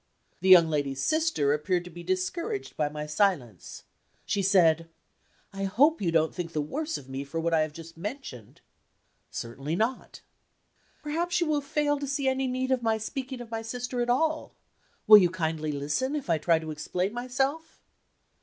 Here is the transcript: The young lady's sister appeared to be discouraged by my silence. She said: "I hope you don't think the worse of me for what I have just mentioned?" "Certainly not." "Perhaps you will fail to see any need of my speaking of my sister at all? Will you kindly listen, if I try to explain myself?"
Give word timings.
The 0.39 0.49
young 0.49 0.67
lady's 0.67 0.99
sister 1.03 1.53
appeared 1.53 1.83
to 1.83 1.91
be 1.91 2.01
discouraged 2.01 2.75
by 2.75 2.89
my 2.89 3.05
silence. 3.05 3.83
She 4.25 4.41
said: 4.41 4.89
"I 5.53 5.65
hope 5.65 6.01
you 6.01 6.11
don't 6.11 6.33
think 6.33 6.53
the 6.53 6.59
worse 6.63 6.97
of 6.97 7.07
me 7.07 7.23
for 7.23 7.39
what 7.39 7.53
I 7.53 7.59
have 7.61 7.71
just 7.71 7.95
mentioned?" 7.97 8.61
"Certainly 9.29 9.75
not." 9.75 10.21
"Perhaps 11.03 11.39
you 11.39 11.45
will 11.45 11.61
fail 11.61 11.99
to 11.99 12.07
see 12.07 12.27
any 12.27 12.47
need 12.47 12.71
of 12.71 12.81
my 12.81 12.97
speaking 12.97 13.41
of 13.41 13.51
my 13.51 13.61
sister 13.61 14.01
at 14.01 14.09
all? 14.09 14.55
Will 15.05 15.19
you 15.19 15.29
kindly 15.29 15.71
listen, 15.71 16.15
if 16.15 16.31
I 16.31 16.39
try 16.39 16.57
to 16.57 16.71
explain 16.71 17.13
myself?" 17.13 17.79